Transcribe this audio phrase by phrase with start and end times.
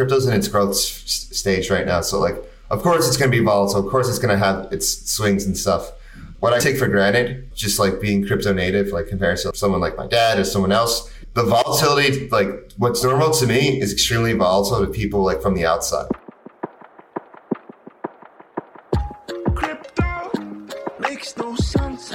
[0.00, 2.00] crypto's in its growth s- stage right now.
[2.00, 2.36] So like,
[2.70, 3.84] of course it's going to be volatile.
[3.84, 5.92] Of course it's going to have its swings and stuff.
[6.38, 9.98] What I take for granted, just like being crypto native, like compared to someone like
[9.98, 14.86] my dad or someone else, the volatility, like what's normal to me is extremely volatile
[14.86, 16.08] to people like from the outside.
[19.54, 20.32] Crypto
[20.98, 22.14] makes no sense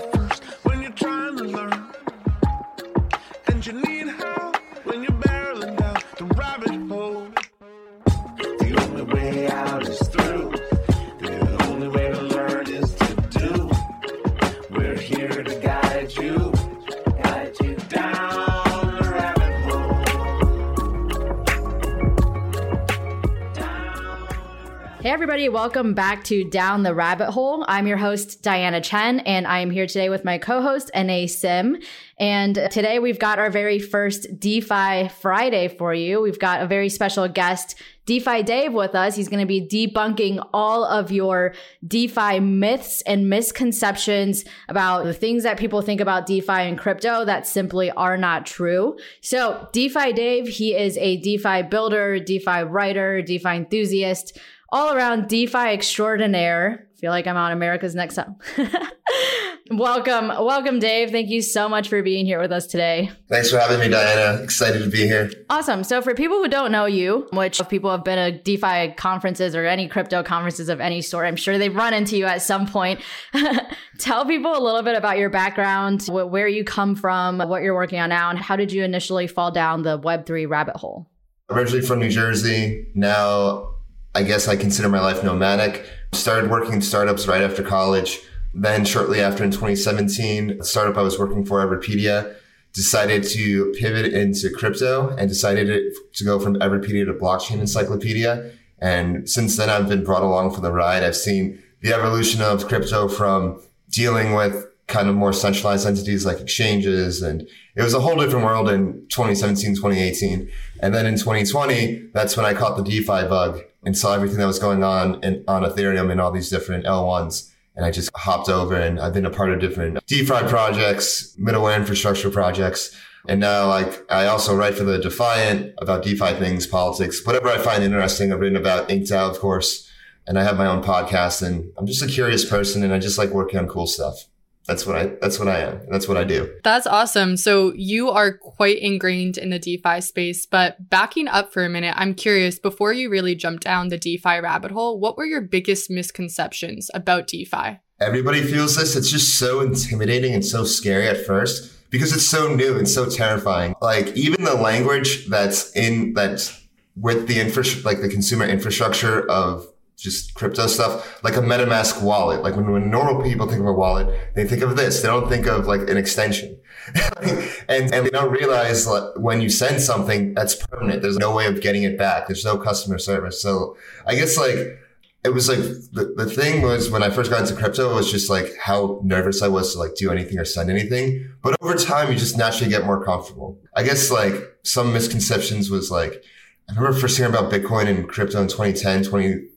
[25.56, 27.64] welcome back to Down the Rabbit Hole.
[27.70, 31.30] I'm your host, Diana Chen, and I am here today with my co host, Anay
[31.30, 31.78] Sim.
[32.20, 36.22] And today we've got our very first DeFi Friday for you.
[36.22, 39.16] We've got a very special guest, DeFi Dave, with us.
[39.16, 41.54] He's going to be debunking all of your
[41.88, 47.48] DeFi myths and misconceptions about the things that people think about DeFi and crypto that
[47.48, 48.98] simply are not true.
[49.22, 54.38] So, DeFi Dave, he is a DeFi builder, DeFi writer, DeFi enthusiast
[54.76, 56.90] all around DeFi extraordinaire.
[56.92, 58.42] I feel like I'm on America's Next Top.
[59.72, 61.12] welcome, welcome, Dave.
[61.12, 63.10] Thank you so much for being here with us today.
[63.30, 64.44] Thanks for having me, Diana.
[64.44, 65.32] Excited to be here.
[65.50, 65.86] Awesome.
[65.86, 69.56] So, for people who don't know you, which if people have been at DeFi conferences
[69.56, 72.68] or any crypto conferences of any sort, I'm sure they've run into you at some
[72.68, 73.00] point.
[73.98, 77.76] Tell people a little bit about your background, wh- where you come from, what you're
[77.76, 81.08] working on now, and how did you initially fall down the Web3 rabbit hole?
[81.50, 82.88] Originally from New Jersey.
[82.94, 83.75] Now
[84.16, 85.86] I guess I consider my life nomadic.
[86.14, 88.22] Started working in startups right after college.
[88.54, 92.34] Then shortly after in 2017, the startup I was working for, Everpedia,
[92.72, 98.52] decided to pivot into crypto and decided to go from Everpedia to blockchain encyclopedia.
[98.80, 101.04] And since then, I've been brought along for the ride.
[101.04, 106.40] I've seen the evolution of crypto from dealing with kind of more centralized entities like
[106.40, 107.22] exchanges.
[107.22, 107.42] And
[107.76, 110.50] it was a whole different world in 2017, 2018.
[110.80, 114.46] And then in 2020, that's when I caught the DeFi bug and saw everything that
[114.46, 117.52] was going on in, on Ethereum and all these different L1s.
[117.76, 121.76] And I just hopped over and I've been a part of different DeFi projects, middleware
[121.76, 122.96] infrastructure projects.
[123.28, 127.58] And now like I also write for the Defiant about DeFi things, politics, whatever I
[127.58, 128.32] find interesting.
[128.32, 129.90] I've written about Inked Out, of course,
[130.26, 133.18] and I have my own podcast and I'm just a curious person and I just
[133.18, 134.26] like working on cool stuff
[134.68, 135.82] that's what I that's what I am.
[135.90, 136.52] That's what I do.
[136.64, 137.38] That's awesome.
[137.38, 141.94] So you are quite ingrained in the DeFi space, but backing up for a minute,
[141.98, 145.90] I'm curious, before you really jump down the DeFi rabbit hole, what were your biggest
[145.90, 147.80] misconceptions about DeFi?
[148.00, 148.96] Everybody feels this.
[148.96, 153.10] It's just so intimidating and so scary at first because it's so new and so
[153.10, 153.76] terrifying.
[153.82, 156.62] Like even the language that's in that's
[156.96, 162.44] with the infra like the consumer infrastructure of just crypto stuff, like a MetaMask wallet.
[162.44, 165.02] Like when, when normal people think of a wallet, they think of this.
[165.02, 166.58] They don't think of like an extension.
[167.68, 171.48] and, and they don't realize like, when you send something that's permanent, there's no way
[171.48, 172.28] of getting it back.
[172.28, 173.42] There's no customer service.
[173.42, 174.80] So I guess like,
[175.24, 178.12] it was like the, the thing was when I first got into crypto, it was
[178.12, 181.32] just like how nervous I was to like do anything or send anything.
[181.42, 183.58] But over time, you just naturally get more comfortable.
[183.76, 186.24] I guess like some misconceptions was like,
[186.70, 189.48] I remember first hearing about Bitcoin and crypto in 2010, 20,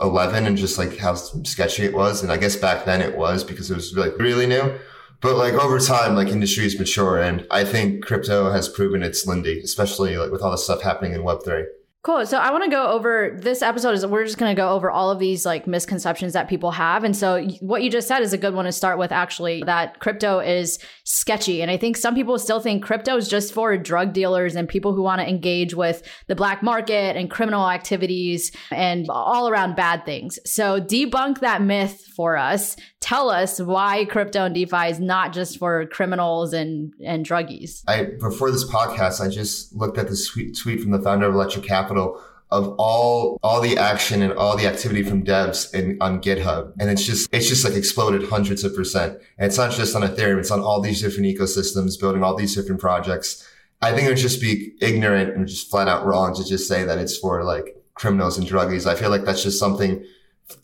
[0.00, 2.22] 11 and just like how sketchy it was.
[2.22, 4.78] And I guess back then it was because it was like really new.
[5.20, 9.60] But like over time, like industries mature and I think crypto has proven its Lindy,
[9.60, 11.64] especially like with all the stuff happening in Web3.
[12.04, 12.26] Cool.
[12.26, 14.90] So I want to go over this episode is we're just going to go over
[14.90, 17.02] all of these like misconceptions that people have.
[17.02, 20.00] And so what you just said is a good one to start with actually that
[20.00, 21.62] crypto is sketchy.
[21.62, 24.92] And I think some people still think crypto is just for drug dealers and people
[24.94, 30.04] who want to engage with the black market and criminal activities and all around bad
[30.04, 30.38] things.
[30.44, 32.76] So debunk that myth for us.
[33.04, 37.82] Tell us why crypto and DeFi is not just for criminals and and druggies.
[37.86, 41.66] I before this podcast, I just looked at this tweet, from the founder of Electric
[41.66, 42.18] Capital
[42.50, 46.88] of all all the action and all the activity from devs in, on GitHub, and
[46.88, 49.18] it's just it's just like exploded hundreds of percent.
[49.36, 52.54] And it's not just on Ethereum; it's on all these different ecosystems, building all these
[52.54, 53.46] different projects.
[53.82, 56.84] I think it would just be ignorant and just flat out wrong to just say
[56.84, 58.86] that it's for like criminals and druggies.
[58.86, 60.06] I feel like that's just something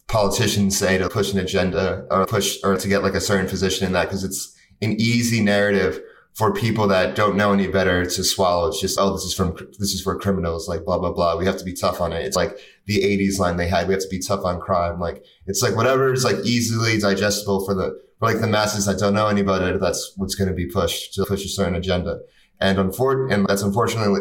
[0.09, 3.87] politicians say to push an agenda or push or to get like a certain position
[3.87, 6.01] in that because it's an easy narrative
[6.35, 8.69] for people that don't know any better to swallow.
[8.69, 11.37] It's just, oh, this is from, this is for criminals, like blah, blah, blah.
[11.37, 12.25] We have to be tough on it.
[12.25, 13.89] It's like the 80s line they had.
[13.89, 15.01] We have to be tough on crime.
[15.01, 18.99] Like it's like whatever is like easily digestible for the, for like the masses that
[18.99, 19.77] don't know any better.
[19.77, 22.21] That's what's going to be pushed to push a certain agenda.
[22.61, 24.21] And unfor- and that's unfortunately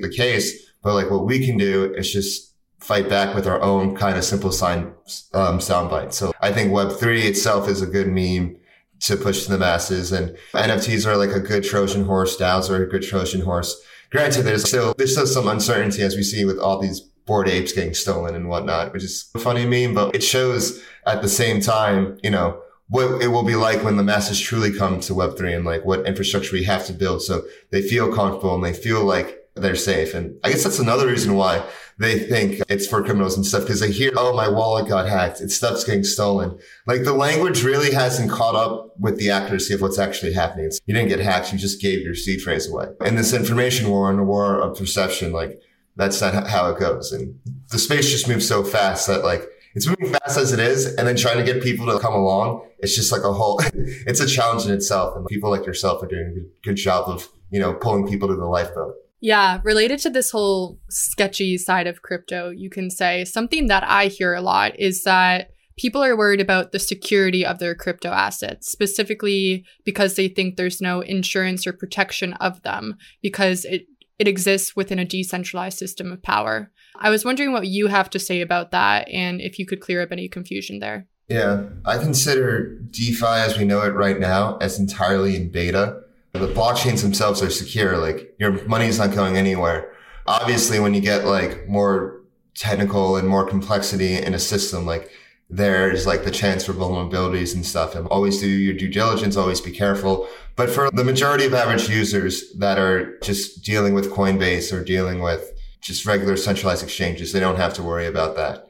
[0.00, 0.72] the case.
[0.82, 2.47] But like what we can do is just
[2.78, 4.92] fight back with our own kind of simple sign,
[5.34, 6.12] um, soundbite.
[6.12, 8.56] So I think Web3 itself is a good meme
[9.00, 12.36] to push to the masses and NFTs are like a good Trojan horse.
[12.36, 13.80] DAOs are a good Trojan horse.
[14.10, 17.72] Granted, there's still, there's still some uncertainty as we see with all these bored apes
[17.72, 21.60] getting stolen and whatnot, which is a funny meme, but it shows at the same
[21.60, 25.56] time, you know, what it will be like when the masses truly come to Web3
[25.56, 29.04] and like what infrastructure we have to build so they feel comfortable and they feel
[29.04, 30.14] like they're safe.
[30.14, 31.62] And I guess that's another reason why
[31.98, 35.40] they think it's for criminals and stuff because they hear, oh, my wallet got hacked.
[35.40, 36.58] It's stuff's getting stolen.
[36.86, 40.66] Like the language really hasn't caught up with the accuracy of what's actually happening.
[40.66, 41.52] It's, you didn't get hacked.
[41.52, 42.86] You just gave your seed phrase away.
[43.04, 45.60] In this information war and a war of perception, like
[45.96, 47.10] that's not how it goes.
[47.12, 47.40] And
[47.70, 49.42] the space just moves so fast that like
[49.74, 50.94] it's moving fast as it is.
[50.94, 54.20] And then trying to get people to come along, it's just like a whole, it's
[54.20, 55.16] a challenge in itself.
[55.16, 58.36] And people like yourself are doing a good job of, you know, pulling people to
[58.36, 58.94] the lifeboat.
[59.20, 64.06] Yeah, related to this whole sketchy side of crypto, you can say something that I
[64.06, 68.70] hear a lot is that people are worried about the security of their crypto assets,
[68.70, 73.86] specifically because they think there's no insurance or protection of them because it,
[74.18, 76.70] it exists within a decentralized system of power.
[77.00, 80.02] I was wondering what you have to say about that and if you could clear
[80.02, 81.06] up any confusion there.
[81.28, 86.00] Yeah, I consider DeFi as we know it right now as entirely in beta
[86.32, 87.98] the blockchains themselves are secure.
[87.98, 89.92] Like your money's not going anywhere.
[90.26, 92.20] Obviously, when you get like more
[92.54, 95.10] technical and more complexity in a system, like
[95.50, 99.60] there's like the chance for vulnerabilities and stuff and always do your due diligence, always
[99.60, 100.28] be careful.
[100.56, 105.20] But for the majority of average users that are just dealing with Coinbase or dealing
[105.20, 108.68] with just regular centralized exchanges, they don't have to worry about that.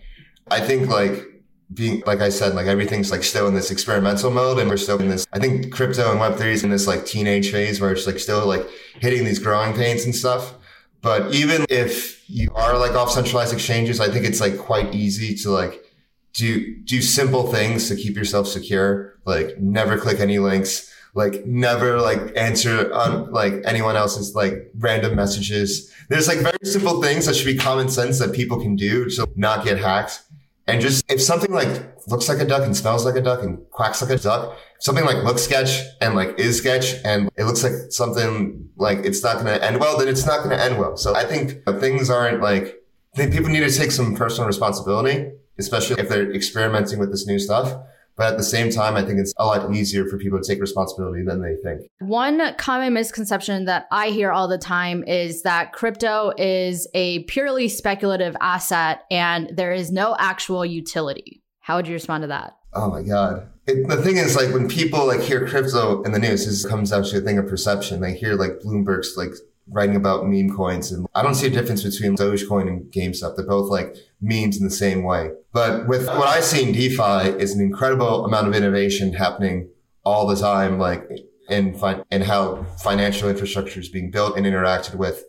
[0.51, 1.25] I think like
[1.73, 4.99] being like I said, like everything's like still in this experimental mode and we're still
[4.99, 7.93] in this I think crypto and web three is in this like teenage phase where
[7.93, 8.67] it's like still like
[9.01, 10.55] hitting these growing pains and stuff.
[11.01, 15.35] But even if you are like off centralized exchanges, I think it's like quite easy
[15.37, 15.85] to like
[16.33, 19.15] do do simple things to keep yourself secure.
[19.25, 25.15] Like never click any links, like never like answer on like anyone else's like random
[25.15, 25.93] messages.
[26.09, 29.29] There's like very simple things that should be common sense that people can do to
[29.37, 30.23] not get hacked
[30.69, 31.69] and just if something like
[32.09, 35.05] looks like a duck and smells like a duck and quacks like a duck, something
[35.05, 39.35] like looks sketch and like is sketch and it looks like something like it's not
[39.35, 40.97] going to end well, then it's not going to end well.
[40.99, 42.83] So I think things aren't like,
[43.15, 47.27] I think people need to take some personal responsibility, especially if they're experimenting with this
[47.27, 47.75] new stuff.
[48.19, 50.61] But at the same time, I think it's a lot easier for people to take
[50.61, 51.89] responsibility than they think.
[52.01, 57.69] One common misconception that I hear all the time is that crypto is a purely
[57.69, 61.45] speculative asset and there is no actual utility.
[61.61, 62.57] How would you respond to that?
[62.75, 63.49] Oh my God.
[63.69, 66.91] It, the thing is, like, when people like hear crypto in the news, this comes
[66.91, 68.01] down to a thing of perception.
[68.01, 69.31] They hear like Bloomberg's like
[69.71, 70.93] writing about meme coins.
[70.93, 73.37] And I don't see a difference between Dogecoin and GameStop.
[73.37, 75.31] They're both like memes in the same way.
[75.53, 79.69] But with what I see in DeFi is an incredible amount of innovation happening
[80.05, 81.09] all the time, like
[81.49, 81.79] in,
[82.11, 85.25] in how financial infrastructure is being built and interacted with.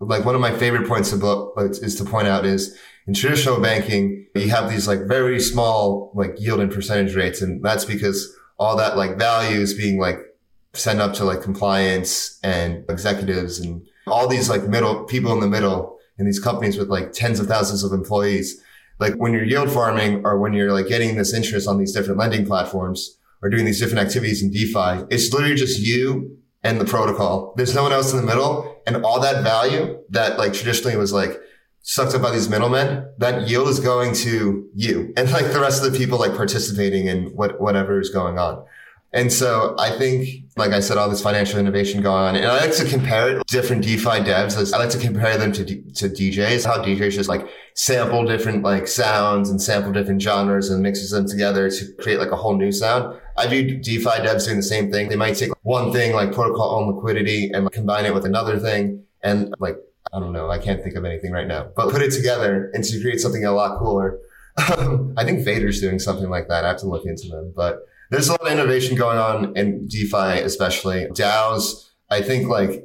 [0.00, 2.76] Like one of my favorite points about is to point out is
[3.06, 7.42] in traditional banking, you have these like very small like yield and percentage rates.
[7.42, 10.18] And that's because all that like value is being like
[10.74, 15.48] send up to like compliance and executives and all these like middle people in the
[15.48, 18.60] middle in these companies with like tens of thousands of employees.
[18.98, 22.18] Like when you're yield farming or when you're like getting this interest on these different
[22.18, 26.84] lending platforms or doing these different activities in DeFi, it's literally just you and the
[26.84, 27.54] protocol.
[27.56, 28.82] There's no one else in the middle.
[28.86, 31.40] And all that value that like traditionally was like
[31.82, 35.84] sucked up by these middlemen, that yield is going to you and like the rest
[35.84, 38.64] of the people like participating in what, whatever is going on.
[39.14, 42.34] And so I think, like I said, all this financial innovation going on.
[42.34, 44.74] And I like to compare it, different DeFi devs.
[44.74, 48.64] I like to compare them to, D- to DJs, how DJs just like sample different
[48.64, 52.56] like sounds and sample different genres and mixes them together to create like a whole
[52.56, 53.16] new sound.
[53.36, 55.08] I view DeFi devs doing the same thing.
[55.08, 59.04] They might take one thing like protocol owned liquidity and combine it with another thing.
[59.22, 59.76] And like,
[60.12, 60.50] I don't know.
[60.50, 63.44] I can't think of anything right now, but put it together and to create something
[63.44, 64.18] a lot cooler.
[64.58, 66.64] I think Vader's doing something like that.
[66.64, 69.88] I have to look into them, but there's a lot of innovation going on in
[69.88, 71.90] DeFi, especially DAOs.
[72.10, 72.84] I think like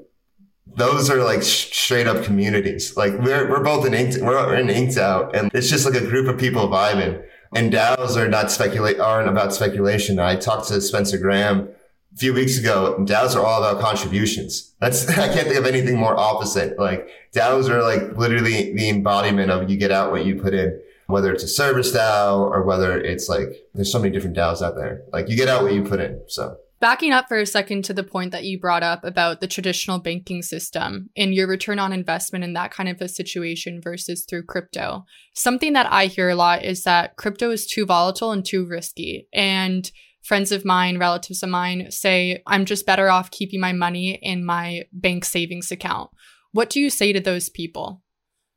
[0.76, 2.98] those are like straight up communities.
[2.98, 6.06] Like we're, we're both in inked, we're in inked out and it's just like a
[6.06, 7.24] group of people vibing
[7.56, 10.18] and DAOs are not speculate, aren't about speculation.
[10.18, 11.70] I talked to Spencer Graham
[12.12, 12.98] a few weeks ago.
[13.02, 14.74] DAOs are all about contributions.
[14.80, 16.80] That's, I can't think of anything more opposite.
[16.80, 20.80] Like DAOs are like literally the embodiment of you get out what you put in
[21.10, 24.76] whether it's a service DAO or whether it's like, there's so many different DAOs out
[24.76, 25.02] there.
[25.12, 26.22] Like you get out what you put in.
[26.28, 29.48] So Backing up for a second to the point that you brought up about the
[29.48, 34.24] traditional banking system and your return on investment in that kind of a situation versus
[34.24, 35.04] through crypto.
[35.36, 39.28] Something that I hear a lot is that crypto is too volatile and too risky.
[39.34, 44.18] And friends of mine, relatives of mine say, I'm just better off keeping my money
[44.22, 46.12] in my bank savings account.
[46.54, 48.04] What do you say to those people?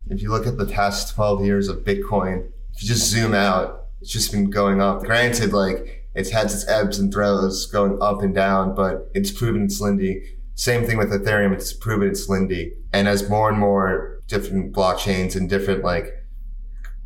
[0.09, 3.87] If you look at the past 12 years of Bitcoin, if you just zoom out,
[4.00, 5.02] it's just been going up.
[5.04, 9.64] Granted, like it's had its ebbs and throws going up and down, but it's proven
[9.64, 10.23] its Lindy.
[10.54, 11.52] Same thing with Ethereum.
[11.52, 12.75] It's proven its Lindy.
[12.92, 16.06] And as more and more different blockchains and different like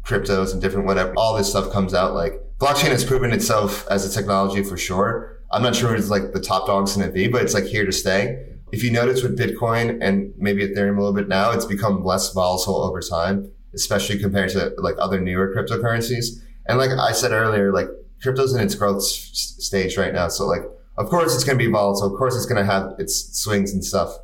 [0.05, 4.05] cryptos and different whatever, all this stuff comes out, like blockchain has proven itself as
[4.05, 5.41] a technology for sure.
[5.53, 7.87] I'm not sure it's like the top dogs going to be, but it's like here
[7.87, 8.56] to stay.
[8.73, 12.33] If you notice with Bitcoin and maybe Ethereum a little bit now, it's become less
[12.33, 16.43] volatile over time, especially compared to like other newer cryptocurrencies.
[16.67, 17.89] And like I said earlier, like
[18.21, 20.29] crypto's in its growth s- stage right now.
[20.29, 20.63] So like,
[20.99, 22.13] of course it's going to be volatile.
[22.13, 24.17] Of course it's going to have its swings and stuff.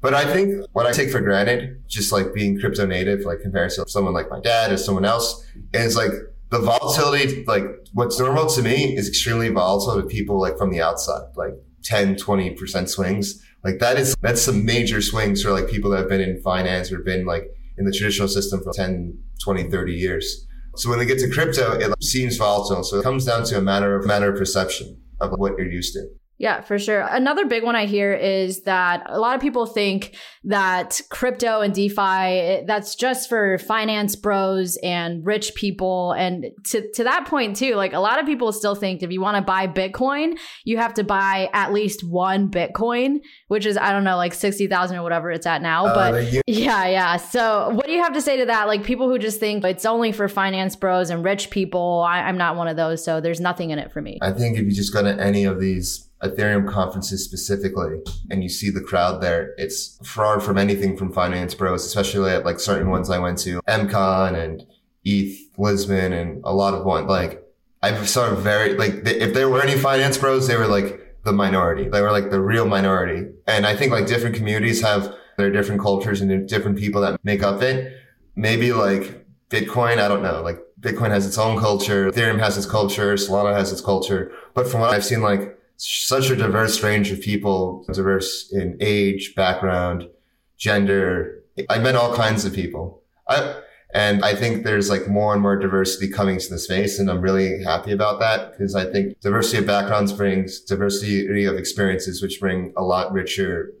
[0.00, 3.70] But I think what I take for granted, just like being crypto native, like compared
[3.72, 6.12] to someone like my dad or someone else, is like
[6.50, 10.82] the volatility, like what's normal to me is extremely volatile to people like from the
[10.82, 13.42] outside, like 10, 20% swings.
[13.66, 16.92] Like that is, that's some major swings for like people that have been in finance
[16.92, 20.46] or been like in the traditional system for 10, 20, 30 years.
[20.76, 22.84] So when they get to crypto, it seems volatile.
[22.84, 25.94] So it comes down to a matter of matter of perception of what you're used
[25.94, 26.06] to.
[26.38, 27.00] Yeah, for sure.
[27.00, 30.14] Another big one I hear is that a lot of people think
[30.44, 37.04] that crypto and DeFi that's just for finance bros and rich people and to to
[37.04, 39.66] that point too, like a lot of people still think if you want to buy
[39.66, 44.34] Bitcoin, you have to buy at least one Bitcoin, which is I don't know like
[44.34, 47.16] 60,000 or whatever it's at now, Uh, but yeah, yeah.
[47.16, 48.66] So, what do you have to say to that?
[48.66, 52.04] Like people who just think it's only for finance bros and rich people.
[52.06, 54.18] I, I'm not one of those, so there's nothing in it for me.
[54.20, 58.48] I think if you just go to any of these Ethereum conferences specifically and you
[58.48, 62.90] see the crowd there, it's far from anything from finance bros, especially at like certain
[62.90, 64.66] ones I went to, MCon and
[65.04, 67.06] ETH, Lisbon and a lot of one.
[67.06, 67.42] Like
[67.82, 71.32] I saw very, like th- if there were any finance bros, they were like the
[71.32, 71.88] minority.
[71.88, 73.28] They were like the real minority.
[73.46, 77.42] And I think like different communities have their different cultures and different people that make
[77.42, 77.92] up it.
[78.34, 82.10] Maybe like Bitcoin, I don't know, like Bitcoin has its own culture.
[82.10, 83.14] Ethereum has its culture.
[83.14, 84.32] Solana has its culture.
[84.54, 89.34] But from what I've seen, like such a diverse range of people, diverse in age,
[89.34, 90.08] background,
[90.56, 91.42] gender.
[91.68, 93.02] I met all kinds of people.
[93.28, 93.60] I,
[93.94, 96.98] and I think there's like more and more diversity coming to the space.
[96.98, 101.56] And I'm really happy about that because I think diversity of backgrounds brings diversity of
[101.56, 103.72] experiences, which bring a lot richer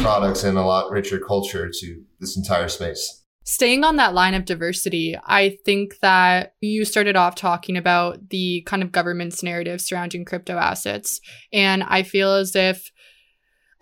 [0.00, 3.23] products and a lot richer culture to this entire space.
[3.46, 8.62] Staying on that line of diversity, I think that you started off talking about the
[8.66, 11.20] kind of government's narrative surrounding crypto assets.
[11.52, 12.90] And I feel as if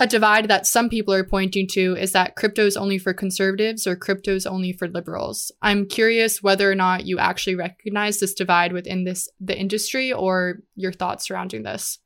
[0.00, 3.86] a divide that some people are pointing to is that crypto is only for conservatives
[3.86, 5.52] or crypto is only for liberals.
[5.62, 10.58] I'm curious whether or not you actually recognize this divide within this the industry or
[10.74, 12.00] your thoughts surrounding this.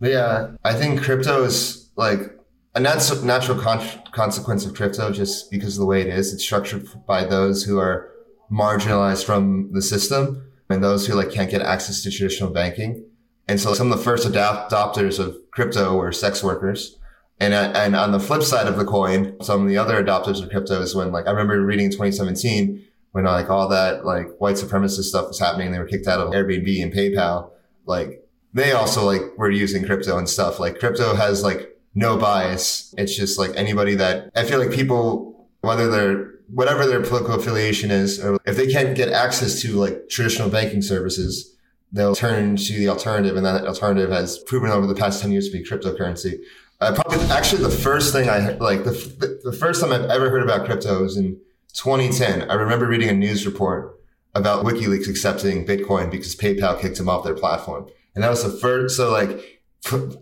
[0.00, 2.36] Yeah, I think crypto is like
[2.76, 6.32] a nat- natural con- consequence of crypto just because of the way it is.
[6.32, 8.10] It's structured by those who are
[8.52, 13.08] marginalized from the system and those who like can't get access to traditional banking.
[13.48, 16.98] And so some of the first adop- adopters of crypto were sex workers.
[17.40, 20.50] And, and on the flip side of the coin, some of the other adopters of
[20.50, 24.56] crypto is when like, I remember reading in 2017 when like all that like white
[24.56, 25.72] supremacist stuff was happening.
[25.72, 27.50] They were kicked out of Airbnb and PayPal.
[27.86, 30.60] Like they also like were using crypto and stuff.
[30.60, 32.94] Like crypto has like no bias.
[32.96, 37.90] It's just like anybody that I feel like people, whether they're whatever their political affiliation
[37.90, 41.56] is, or if they can't get access to like traditional banking services,
[41.90, 45.48] they'll turn to the alternative, and that alternative has proven over the past ten years
[45.48, 46.38] to be cryptocurrency.
[46.80, 50.42] Uh, probably actually the first thing I like the the first time I've ever heard
[50.42, 51.40] about crypto was in
[51.72, 52.50] 2010.
[52.50, 53.98] I remember reading a news report
[54.34, 58.50] about WikiLeaks accepting Bitcoin because PayPal kicked them off their platform, and that was the
[58.50, 58.98] first.
[58.98, 59.62] So like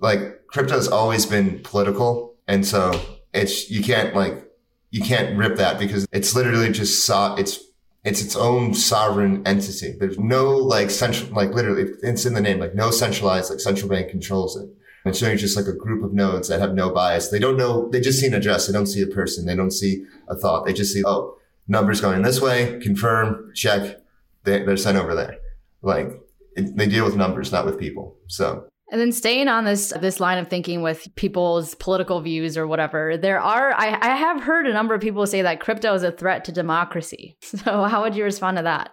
[0.00, 2.32] like crypto has always been political.
[2.46, 2.92] And so
[3.32, 4.48] it's, you can't like,
[4.92, 7.58] you can't rip that because it's literally just saw, it's,
[8.04, 9.96] it's its own sovereign entity.
[9.98, 13.88] There's no like central, like literally it's in the name, like no centralized, like central
[13.88, 14.68] bank controls it.
[15.04, 17.30] And so really just like a group of nodes that have no bias.
[17.30, 18.68] They don't know, they just see an address.
[18.68, 19.46] They don't see a person.
[19.46, 20.66] They don't see a thought.
[20.66, 23.96] They just see, oh, numbers going this way, confirm, check.
[24.44, 25.36] They, they're sent over there.
[25.82, 26.10] Like
[26.54, 28.16] it, they deal with numbers, not with people.
[28.28, 32.66] So And then staying on this this line of thinking with people's political views or
[32.66, 36.02] whatever, there are I, I have heard a number of people say that crypto is
[36.02, 37.36] a threat to democracy.
[37.64, 38.92] So how would you respond to that?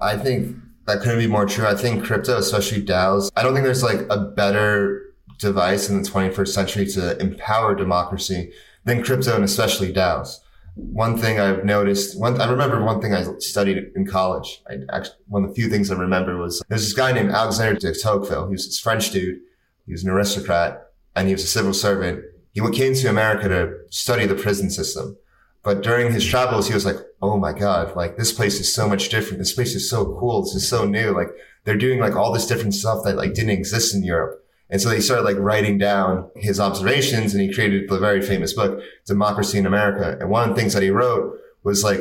[0.00, 1.66] I think that couldn't be more true.
[1.66, 5.02] I think crypto, especially DAOs, I don't think there's like a better
[5.38, 8.52] device in the 21st century to empower democracy
[8.84, 10.38] than crypto and especially DAOs.
[10.76, 14.60] One thing I've noticed, one, I remember one thing I studied in college.
[14.68, 17.78] I actually, one of the few things I remember was there's this guy named Alexander
[17.78, 18.46] de Tocqueville.
[18.46, 19.38] He was this French dude.
[19.86, 22.24] He was an aristocrat and he was a civil servant.
[22.52, 25.16] He came to America to study the prison system.
[25.62, 28.88] But during his travels, he was like, Oh my God, like this place is so
[28.88, 29.38] much different.
[29.38, 30.42] This place is so cool.
[30.42, 31.12] This is so new.
[31.12, 31.30] Like
[31.64, 34.43] they're doing like all this different stuff that like didn't exist in Europe.
[34.74, 38.54] And so he started like writing down his observations and he created the very famous
[38.54, 40.18] book, Democracy in America.
[40.18, 42.00] And one of the things that he wrote was like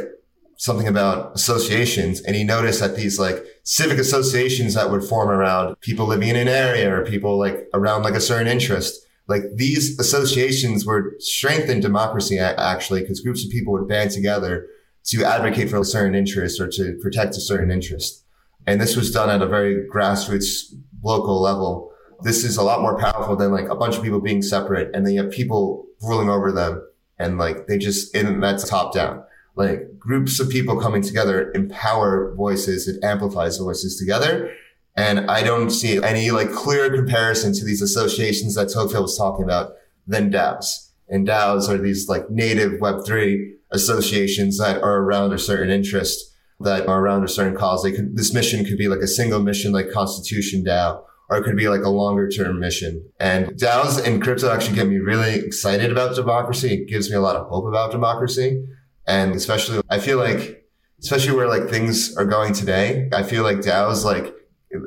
[0.58, 2.22] something about associations.
[2.22, 6.36] And he noticed that these like civic associations that would form around people living in
[6.36, 11.80] an area or people like around like a certain interest, like these associations would strengthen
[11.80, 14.66] democracy actually because groups of people would band together
[15.04, 18.26] to advocate for a certain interest or to protect a certain interest.
[18.66, 21.93] And this was done at a very grassroots local level
[22.24, 25.06] this is a lot more powerful than like a bunch of people being separate and
[25.06, 26.82] then you have people ruling over them
[27.20, 29.24] and like they just and that's top down.
[29.56, 34.52] Like groups of people coming together empower voices it amplifies voices together
[34.98, 39.44] and i don't see any like clear comparison to these associations that tocqueville was talking
[39.44, 39.74] about
[40.08, 40.90] than daos.
[41.10, 46.88] And daos are these like native web3 associations that are around a certain interest that
[46.88, 47.84] are around a certain cause.
[47.84, 51.44] They could this mission could be like a single mission like constitution dao or it
[51.44, 53.10] could be like a longer term mission.
[53.20, 56.74] And DAOs and crypto actually get me really excited about democracy.
[56.74, 58.66] It gives me a lot of hope about democracy.
[59.08, 60.66] And especially, I feel like,
[61.02, 64.34] especially where like things are going today, I feel like DAOs like,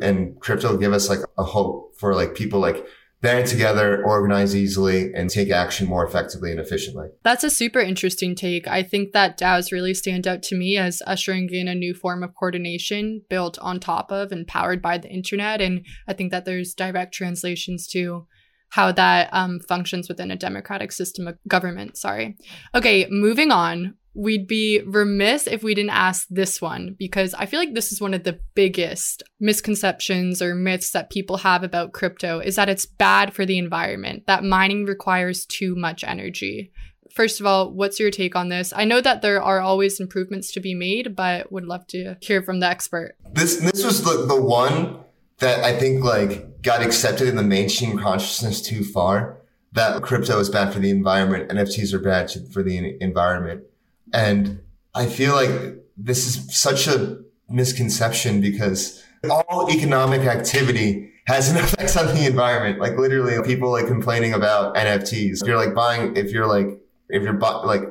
[0.02, 2.84] and crypto give us like a hope for like people like
[3.22, 7.08] band together, organize easily, and take action more effectively and efficiently.
[7.22, 8.68] That's a super interesting take.
[8.68, 12.22] I think that DAOs really stand out to me as ushering in a new form
[12.22, 15.60] of coordination built on top of and powered by the internet.
[15.60, 18.26] And I think that there's direct translations to
[18.70, 21.96] how that um, functions within a democratic system of government.
[21.96, 22.36] Sorry.
[22.74, 27.60] Okay, moving on we'd be remiss if we didn't ask this one because I feel
[27.60, 32.40] like this is one of the biggest misconceptions or myths that people have about crypto
[32.40, 36.72] is that it's bad for the environment, that mining requires too much energy.
[37.14, 38.72] First of all, what's your take on this?
[38.74, 42.42] I know that there are always improvements to be made, but would love to hear
[42.42, 43.16] from the expert.
[43.32, 44.98] This this was the, the one
[45.38, 49.38] that I think like got accepted in the mainstream consciousness too far.
[49.72, 53.64] That crypto is bad for the environment, NFTs are bad for the environment
[54.12, 54.60] and
[54.94, 55.50] I feel like
[55.96, 62.80] this is such a misconception because all economic activity has an effect on the environment.
[62.80, 65.42] Like literally people like complaining about NFTs.
[65.42, 66.66] If you're like buying, if you're like,
[67.08, 67.82] if you're bu- like,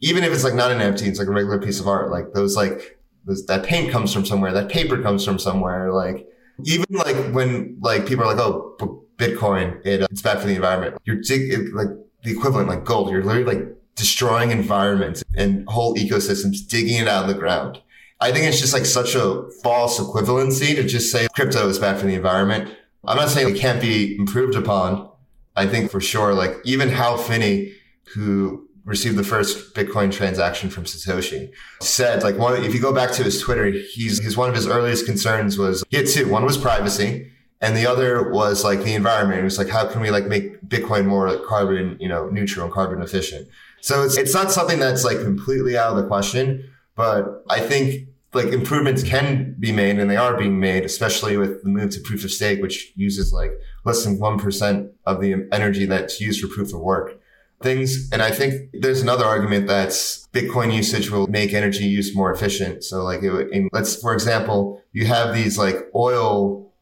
[0.00, 2.10] even if it's like not an NFT, it's like a regular piece of art.
[2.10, 5.92] Like those, like those, that paint comes from somewhere, that paper comes from somewhere.
[5.92, 6.26] Like
[6.64, 8.76] even like when like people are like, oh,
[9.16, 11.00] Bitcoin, it, uh, it's bad for the environment.
[11.04, 11.88] You're dig- it, like
[12.24, 13.10] the equivalent, like gold.
[13.10, 17.80] You're literally like destroying environments and whole ecosystems, digging it out of the ground.
[18.20, 21.98] I think it's just like such a false equivalency to just say crypto is bad
[21.98, 22.72] for the environment.
[23.04, 25.10] I'm not saying it can't be improved upon.
[25.56, 27.74] I think for sure, like even Hal Finney,
[28.14, 31.50] who received the first Bitcoin transaction from Satoshi,
[31.80, 35.04] said like one, if you go back to his Twitter, he's, one of his earliest
[35.04, 36.28] concerns was he had two.
[36.28, 39.40] One was privacy and the other was like the environment.
[39.40, 42.64] It was like, how can we like make Bitcoin more like, carbon, you know, neutral
[42.64, 43.48] and carbon efficient?
[43.82, 48.08] So it's, it's not something that's like completely out of the question, but I think
[48.32, 52.00] like improvements can be made and they are being made, especially with the move to
[52.00, 53.50] proof of stake, which uses like
[53.84, 57.20] less than 1% of the energy that's used for proof of work
[57.60, 58.08] things.
[58.12, 59.90] And I think there's another argument that
[60.32, 62.84] Bitcoin usage will make energy use more efficient.
[62.84, 66.72] So like it, in, let's, for example, you have these like oil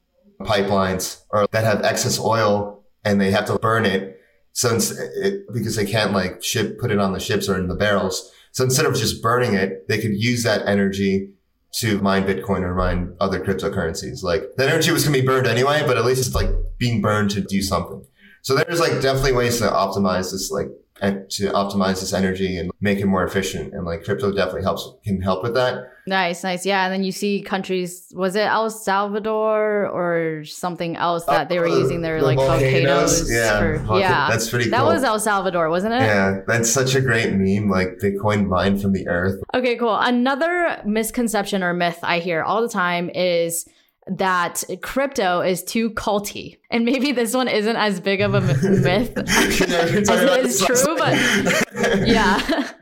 [0.41, 4.20] pipelines or that have excess oil and they have to burn it
[4.61, 4.79] so
[5.17, 8.31] it, because they can't like ship, put it on the ships or in the barrels.
[8.53, 11.31] So instead of just burning it, they could use that energy
[11.77, 14.23] to mine Bitcoin or mine other cryptocurrencies.
[14.23, 17.01] Like the energy was going to be burned anyway, but at least it's like being
[17.01, 18.05] burned to do something.
[18.43, 20.69] So there's like definitely ways to optimize this like
[21.01, 23.75] to optimize this energy and make it more efficient.
[23.75, 25.91] And like crypto definitely helps can help with that.
[26.07, 26.67] Nice, nice.
[26.67, 26.85] Yeah.
[26.85, 31.69] And then you see countries, was it El Salvador or something else that they were
[31.69, 33.21] uh, using their the like volcanoes?
[33.21, 33.59] volcanoes yeah.
[33.59, 34.29] For, yeah.
[34.29, 34.73] That's pretty cool.
[34.73, 36.01] That was El Salvador, wasn't it?
[36.01, 36.41] Yeah.
[36.47, 39.41] That's such a great meme, like Bitcoin mined from the earth.
[39.55, 39.97] Okay, cool.
[39.97, 43.69] Another misconception or myth I hear all the time is
[44.07, 46.59] that crypto is too culty.
[46.71, 51.15] And maybe this one isn't as big of a myth as it is true, but
[52.07, 52.73] yeah.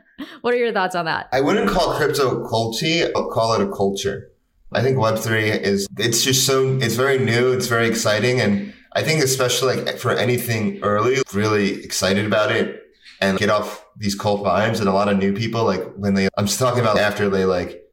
[0.41, 1.29] what are your thoughts on that?
[1.31, 4.31] I wouldn't call crypto culty, I'll call it a culture.
[4.71, 8.39] I think Web3 is, it's just so, it's very new, it's very exciting.
[8.39, 12.83] And I think especially like for anything early, really excited about it
[13.19, 16.29] and get off these cult vibes and a lot of new people, like when they,
[16.37, 17.83] I'm just talking about after they like,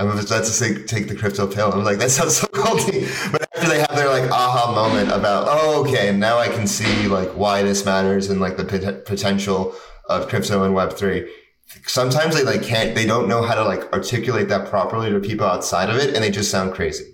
[0.00, 1.72] I'm about to say take the crypto pill.
[1.72, 3.06] I'm like, that sounds so culty.
[3.30, 7.06] But after they have their like aha moment about, oh, okay, now I can see
[7.06, 9.74] like why this matters and like the pot- potential
[10.08, 11.30] of crypto and web three.
[11.86, 15.46] Sometimes they like can't, they don't know how to like articulate that properly to people
[15.46, 16.14] outside of it.
[16.14, 17.04] And they just sound crazy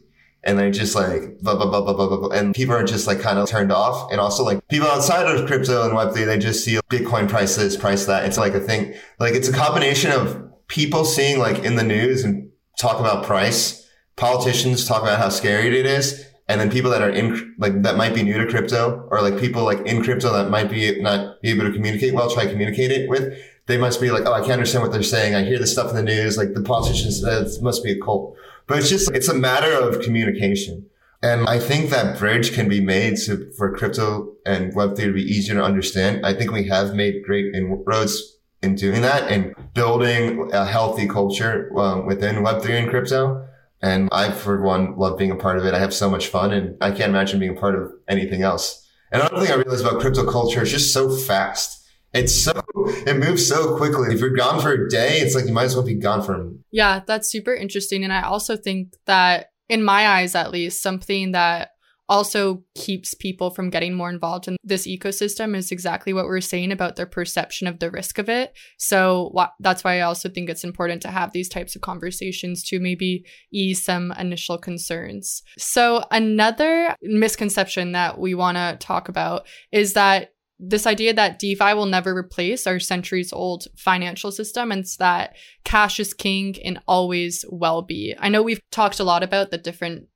[0.46, 3.20] and they're just like blah blah blah blah blah blah, and people are just like
[3.20, 4.12] kind of turned off.
[4.12, 7.56] And also like people outside of crypto and Web three, they just see Bitcoin price
[7.56, 8.24] this, price that.
[8.26, 8.94] It's like a thing.
[9.18, 13.88] Like it's a combination of people seeing like in the news and talk about price,
[14.16, 17.96] politicians talk about how scary it is, and then people that are in like that
[17.96, 21.40] might be new to crypto or like people like in crypto that might be not
[21.42, 23.36] be able to communicate well, try to communicate it with.
[23.66, 25.34] They must be like, oh, I can't understand what they're saying.
[25.34, 26.38] I hear this stuff in the news.
[26.38, 28.36] Like the politicians, uh, that must be a cult.
[28.68, 30.86] But it's just, it's a matter of communication.
[31.22, 35.22] And I think that bridge can be made to, for crypto and Web3 to be
[35.22, 36.24] easier to understand.
[36.24, 38.35] I think we have made great inroads
[38.66, 43.46] in doing that and building a healthy culture um, within Web3 and crypto.
[43.80, 45.72] And I, for one, love being a part of it.
[45.72, 48.86] I have so much fun and I can't imagine being a part of anything else.
[49.12, 51.84] And another thing I realized about crypto culture is just so fast.
[52.12, 52.62] It's so,
[53.06, 54.14] it moves so quickly.
[54.14, 56.50] If you're gone for a day, it's like you might as well be gone for.
[56.70, 58.04] Yeah, that's super interesting.
[58.04, 61.70] And I also think that, in my eyes at least, something that
[62.08, 66.72] also keeps people from getting more involved in this ecosystem is exactly what we're saying
[66.72, 68.56] about their perception of the risk of it.
[68.78, 72.62] So wh- that's why I also think it's important to have these types of conversations
[72.64, 75.42] to maybe ease some initial concerns.
[75.58, 81.74] So another misconception that we want to talk about is that this idea that DeFi
[81.74, 87.44] will never replace our centuries old financial system and that cash is king and always
[87.50, 88.14] will be.
[88.18, 90.08] I know we've talked a lot about the different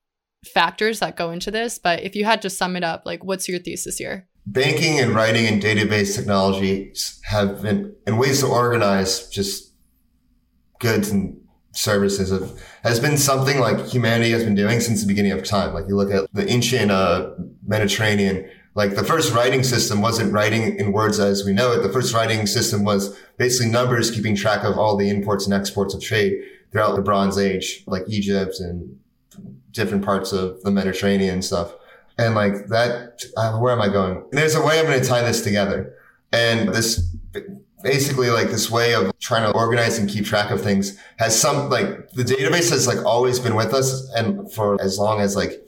[0.45, 3.49] factors that go into this, but if you had to sum it up, like what's
[3.49, 4.29] your thesis here?
[4.47, 9.73] Banking and writing and database technologies have been in ways to organize just
[10.79, 11.37] goods and
[11.73, 15.75] services have, has been something like humanity has been doing since the beginning of time.
[15.75, 17.31] Like you look at the ancient uh,
[17.67, 21.83] Mediterranean like the first writing system wasn't writing in words as we know it.
[21.83, 25.93] The first writing system was basically numbers keeping track of all the imports and exports
[25.93, 28.99] of trade throughout the Bronze Age, like Egypt and
[29.73, 31.75] different parts of the Mediterranean and stuff.
[32.19, 34.25] And like that, uh, where am I going?
[34.33, 35.95] There's a way I'm going to tie this together.
[36.33, 37.15] And this
[37.83, 41.71] basically like this way of trying to organize and keep track of things has some
[41.71, 45.63] like the database has like always been with us and for as long as like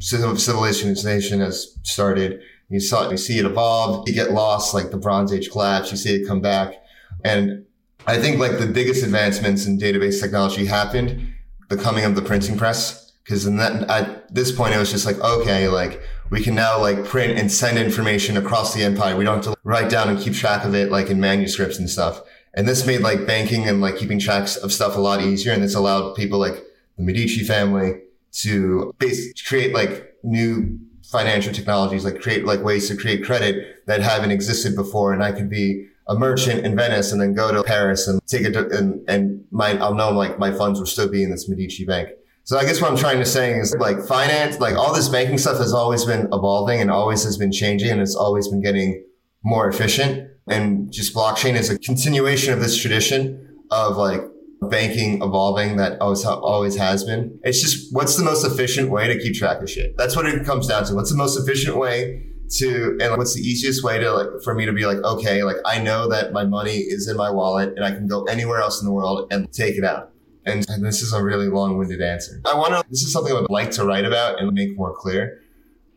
[0.00, 2.40] civilization has started.
[2.68, 4.08] You saw, you see it evolve.
[4.08, 5.90] You get lost, like the Bronze Age collapse.
[5.90, 6.74] You see it come back,
[7.22, 7.66] and
[8.06, 11.34] I think like the biggest advancements in database technology happened
[11.68, 13.01] the coming of the printing press.
[13.24, 17.04] Because that at this point, it was just like okay, like we can now like
[17.04, 19.16] print and send information across the empire.
[19.16, 21.90] We don't have to write down and keep track of it like in manuscripts and
[21.90, 22.22] stuff.
[22.54, 25.52] And this made like banking and like keeping tracks of stuff a lot easier.
[25.52, 26.64] And this allowed people like
[26.96, 28.00] the Medici family
[28.40, 34.00] to base, create like new financial technologies, like create like ways to create credit that
[34.00, 35.12] haven't existed before.
[35.12, 38.42] And I could be a merchant in Venice and then go to Paris and take
[38.42, 41.84] it and, and my, I'll know like my funds will still be in this Medici
[41.84, 42.08] bank.
[42.44, 45.38] So I guess what I'm trying to say is like finance, like all this banking
[45.38, 49.04] stuff has always been evolving and always has been changing and it's always been getting
[49.44, 50.28] more efficient.
[50.48, 54.22] And just blockchain is a continuation of this tradition of like
[54.60, 57.38] banking evolving that always always has been.
[57.44, 59.96] It's just what's the most efficient way to keep track of shit.
[59.96, 60.94] That's what it comes down to.
[60.94, 62.26] What's the most efficient way
[62.58, 65.56] to and what's the easiest way to like for me to be like okay, like
[65.64, 68.80] I know that my money is in my wallet and I can go anywhere else
[68.80, 70.11] in the world and take it out.
[70.44, 72.40] And, this is a really long-winded answer.
[72.44, 72.84] I want to.
[72.90, 75.40] This is something I would like to write about and make more clear.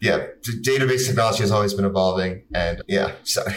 [0.02, 0.28] Yeah,
[0.62, 3.56] database technology has always been evolving, and yeah, sorry.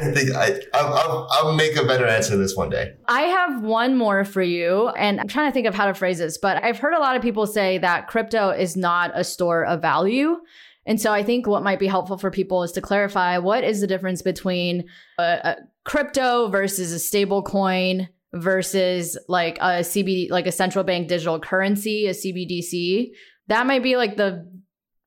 [0.00, 2.94] I, I'll, I'll, make a better answer this one day.
[3.08, 6.18] I have one more for you, and I'm trying to think of how to phrase
[6.18, 9.64] this, but I've heard a lot of people say that crypto is not a store
[9.64, 10.36] of value.
[10.84, 13.80] And so I think what might be helpful for people is to clarify what is
[13.80, 14.84] the difference between
[15.18, 21.08] a, a crypto versus a stable coin versus like a CBD, like a central bank
[21.08, 23.10] digital currency, a CBDC.
[23.48, 24.48] That might be like the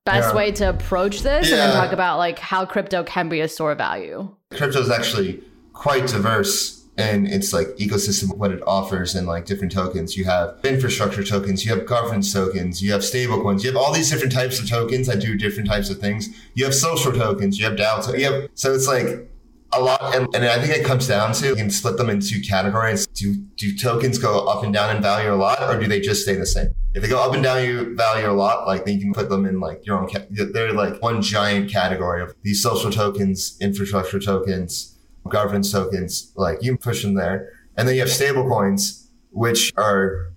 [0.05, 0.35] best yeah.
[0.35, 1.55] way to approach this yeah.
[1.55, 4.35] and then talk about like how crypto can be a store of value.
[4.51, 5.41] Crypto is actually
[5.73, 10.15] quite diverse and its like ecosystem what it offers and like different tokens.
[10.15, 13.91] You have infrastructure tokens, you have governance tokens, you have stable coins, you have all
[13.91, 16.29] these different types of tokens that do different types of things.
[16.53, 19.29] You have social tokens, you have DAO, you have so it's like
[19.77, 22.41] a lot, and, and I think it comes down to you can split them into
[22.41, 23.07] categories.
[23.07, 26.23] Do do tokens go up and down in value a lot, or do they just
[26.23, 26.73] stay the same?
[26.93, 29.29] If they go up and down you value a lot, like then you can put
[29.29, 30.09] them in like your own.
[30.09, 36.31] Ca- they're like one giant category of these social tokens, infrastructure tokens, governance tokens.
[36.35, 40.31] Like you push them there, and then you have stable coins, which are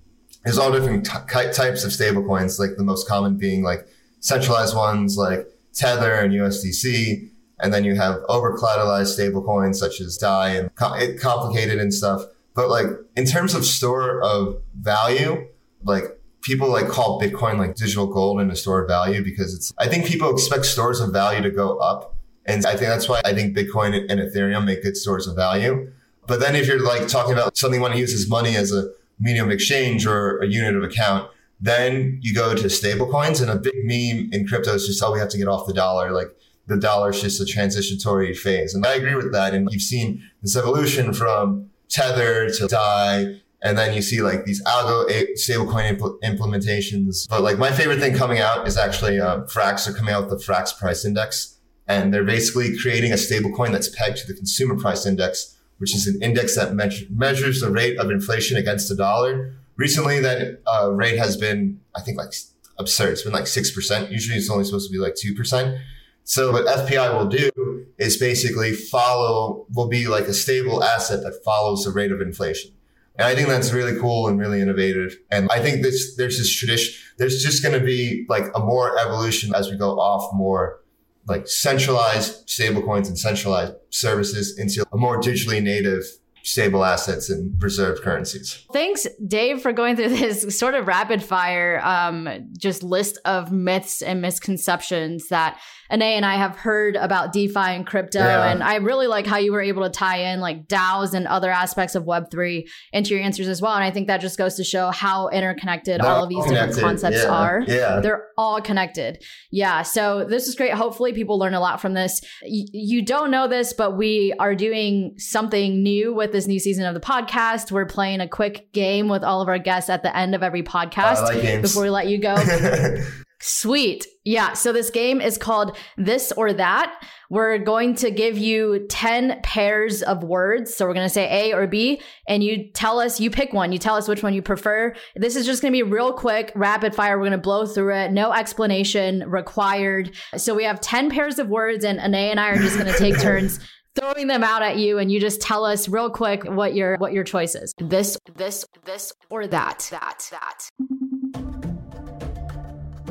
[0.45, 2.59] there's all different t- types of stable coins.
[2.59, 3.87] Like the most common being like
[4.21, 10.01] centralized ones like Tether and USDC and then you have over collateralized stable coins such
[10.01, 12.25] as DAI and complicated and stuff.
[12.55, 15.49] But like in terms of store of value,
[15.85, 19.73] like people like call Bitcoin like digital gold and a store of value because it's,
[19.79, 22.17] I think people expect stores of value to go up.
[22.47, 25.93] And I think that's why I think Bitcoin and Ethereum make good stores of value.
[26.27, 28.73] But then if you're like talking about something you want to use as money as
[28.73, 28.91] a
[29.21, 33.51] medium of exchange or a unit of account, then you go to stable coins and
[33.51, 36.13] a big meme in crypto is just, oh, we have to get off the dollar.
[36.13, 36.29] Like
[36.69, 38.75] the dollar is just a transitory phase.
[38.75, 39.55] And I agree with that.
[39.55, 43.41] And you've seen this evolution from Tether to DAI.
[43.61, 47.29] And then you see like these algo stablecoin impl- implementations.
[47.29, 50.39] But like my favorite thing coming out is actually uh, Frax are coming out with
[50.39, 51.57] the Frax price index.
[51.89, 56.07] And they're basically creating a stablecoin that's pegged to the consumer price index, which is
[56.07, 59.55] an index that me- measures the rate of inflation against the dollar.
[59.77, 62.35] Recently, that uh, rate has been, I think, like
[62.79, 63.13] absurd.
[63.13, 64.11] It's been like 6%.
[64.11, 65.81] Usually it's only supposed to be like 2%.
[66.29, 71.43] So what FPI will do is basically follow, will be like a stable asset that
[71.43, 72.71] follows the rate of inflation.
[73.17, 75.17] And I think that's really cool and really innovative.
[75.31, 78.99] And I think this, there's this tradition, there's just going to be like a more
[78.99, 80.81] evolution as we go off more
[81.27, 86.05] like centralized stablecoins and centralized services into a more digitally native
[86.43, 88.67] stable assets and reserved currencies.
[88.73, 94.03] Thanks, Dave, for going through this sort of rapid fire, um, just list of myths
[94.03, 95.59] and misconceptions that
[95.91, 98.19] Anay and I have heard about DeFi and crypto.
[98.19, 98.51] Yeah.
[98.51, 101.51] And I really like how you were able to tie in like DAOs and other
[101.51, 103.75] aspects of Web3 into your answers as well.
[103.75, 106.79] And I think that just goes to show how interconnected They're all of these different
[106.79, 107.29] concepts yeah.
[107.29, 107.65] are.
[107.67, 108.01] Yeah.
[108.01, 109.23] They're all connected.
[109.51, 109.83] Yeah.
[109.83, 110.75] So this is great.
[110.75, 112.21] Hopefully people learn a lot from this.
[112.43, 116.85] Y- you don't know this, but we are doing something new with this new season
[116.85, 117.73] of the podcast.
[117.73, 120.63] We're playing a quick game with all of our guests at the end of every
[120.63, 122.37] podcast like before we let you go.
[123.41, 124.07] Sweet.
[124.25, 124.53] Yeah.
[124.55, 127.01] So this game is called This or That.
[127.31, 130.75] We're going to give you 10 pairs of words.
[130.75, 133.71] So we're going to say A or B, and you tell us, you pick one.
[133.71, 134.95] You tell us which one you prefer.
[135.15, 137.17] This is just going to be real quick, rapid fire.
[137.17, 138.13] We're going to blow through it.
[138.13, 140.15] No explanation required.
[140.37, 142.99] So we have 10 pairs of words, and Anay and I are just going to
[142.99, 143.61] take turns
[143.99, 147.13] throwing them out at you and you just tell us real quick what your what
[147.13, 147.75] your choice is.
[147.79, 149.89] This this this or that.
[149.91, 151.58] That that.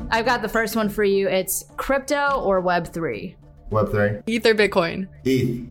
[0.09, 1.27] I've got the first one for you.
[1.27, 3.35] It's crypto or Web3?
[3.71, 4.23] Web3.
[4.27, 5.07] Ether Bitcoin.
[5.25, 5.69] ETH.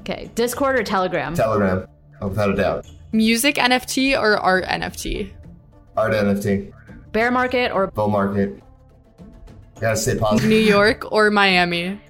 [0.00, 0.30] Okay.
[0.34, 1.34] Discord or Telegram?
[1.34, 1.86] Telegram.
[2.20, 2.86] Without a doubt.
[3.12, 5.32] Music NFT or art NFT?
[5.96, 6.72] Art NFT.
[7.12, 8.60] Bear market or bull market?
[9.80, 10.48] Gotta stay positive.
[10.48, 12.00] New York or Miami?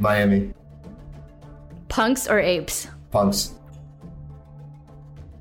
[0.00, 0.52] Miami.
[1.88, 2.88] Punks or apes?
[3.10, 3.54] Punks.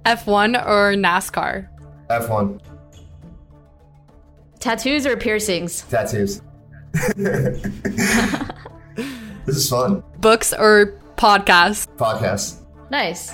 [0.06, 1.68] F1 or NASCAR?
[2.10, 2.62] F1.
[4.60, 5.84] Tattoos or piercings?
[5.84, 6.42] Tattoos.
[7.16, 7.66] this
[9.46, 10.04] is fun.
[10.20, 11.88] Books or podcasts?
[11.98, 12.62] Podcasts.
[12.90, 13.34] Nice.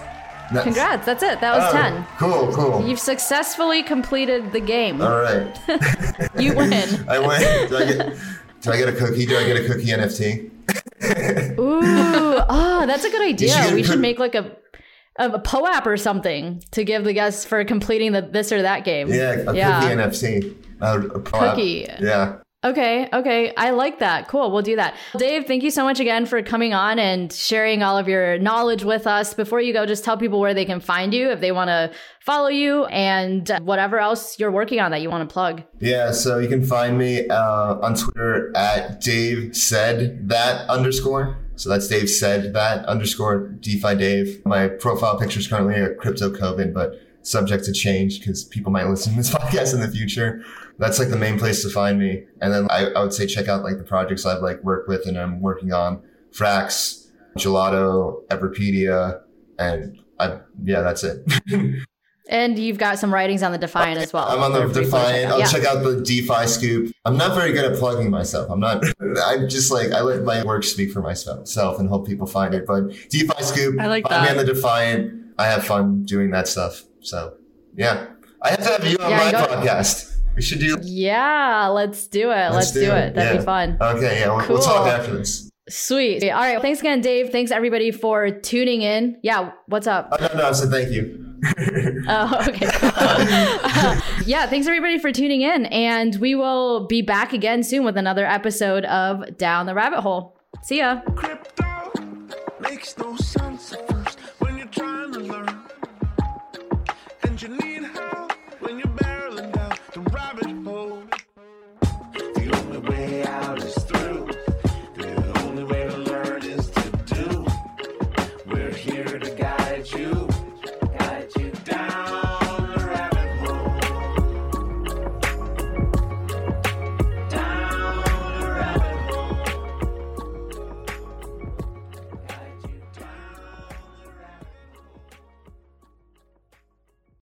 [0.51, 0.63] nice.
[0.63, 1.05] Congrats.
[1.05, 1.39] That's it.
[1.41, 2.05] That was oh, 10.
[2.17, 2.87] Cool, cool.
[2.87, 5.01] You've successfully completed the game.
[5.01, 5.57] All right.
[6.39, 7.05] you win.
[7.07, 7.69] I win.
[7.69, 8.17] Do I, get,
[8.61, 9.25] do I get a cookie?
[9.25, 10.49] Do I get a cookie NFT?
[11.59, 11.81] Ooh.
[12.49, 13.71] Oh, that's a good idea.
[13.73, 14.57] We should make like a
[15.17, 19.09] a POAP or something to give the guests for completing the this or that game.
[19.09, 19.81] Yeah, a yeah.
[19.81, 20.55] cookie NFC.
[20.81, 21.87] Uh, cookie.
[21.99, 22.39] Yeah.
[22.65, 23.53] Okay, okay.
[23.55, 24.29] I like that.
[24.29, 24.49] Cool.
[24.49, 24.95] We'll do that.
[25.17, 28.85] Dave, thank you so much again for coming on and sharing all of your knowledge
[28.85, 29.33] with us.
[29.33, 31.91] Before you go, just tell people where they can find you if they want to
[32.21, 35.63] follow you and whatever else you're working on that you want to plug.
[35.79, 41.37] Yeah, so you can find me uh, on Twitter at Dave said that underscore.
[41.55, 44.45] So that's Dave said that underscore DeFi Dave.
[44.45, 48.87] My profile picture is currently a Crypto Coven, but subject to change because people might
[48.87, 50.43] listen to this podcast in the future
[50.79, 52.23] that's like the main place to find me.
[52.41, 55.07] And then I, I would say check out like the projects I've like worked with
[55.07, 57.07] and I'm working on Frax,
[57.37, 59.21] Gelato, Everpedia,
[59.59, 61.25] and I, yeah, that's it.
[62.29, 64.25] And you've got some writings on the Defiant as well.
[64.25, 65.29] I'm on the Defiant.
[65.29, 65.45] I'll yeah.
[65.45, 66.93] check out the DeFi Scoop.
[67.03, 68.49] I'm not very good at plugging myself.
[68.49, 68.81] I'm not.
[69.25, 72.65] I'm just like I let my work speak for myself and hope people find it.
[72.65, 73.79] But DeFi Scoop.
[73.79, 74.33] I like find that.
[74.35, 75.33] me on the Defiant.
[75.37, 76.83] I have fun doing that stuff.
[77.01, 77.35] So
[77.75, 78.07] yeah,
[78.41, 80.12] I have to have you on yeah, my podcast.
[80.35, 80.79] We should do.
[80.81, 82.49] Yeah, let's do it.
[82.49, 83.15] Let's, let's do, do, it.
[83.15, 83.37] That'd yeah.
[83.37, 83.77] be fun.
[83.79, 84.55] Okay, yeah, we'll, cool.
[84.55, 85.49] we'll talk after this.
[85.69, 86.29] Sweet.
[86.29, 86.61] All right.
[86.61, 87.29] Thanks again, Dave.
[87.29, 89.17] Thanks everybody for tuning in.
[89.23, 89.51] Yeah.
[89.67, 90.09] What's up?
[90.11, 91.29] Oh, no, no, I said thank you.
[92.05, 92.65] Oh, okay.
[94.25, 95.65] yeah, thanks everybody for tuning in.
[95.67, 100.37] And we will be back again soon with another episode of Down the Rabbit Hole.
[100.63, 101.01] See ya.
[101.15, 101.63] Crypto